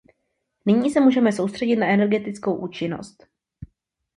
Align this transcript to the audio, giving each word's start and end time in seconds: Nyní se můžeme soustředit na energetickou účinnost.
Nyní 0.65 0.89
se 0.89 0.99
můžeme 0.99 1.31
soustředit 1.31 1.75
na 1.75 1.87
energetickou 1.87 2.55
účinnost. 2.55 3.27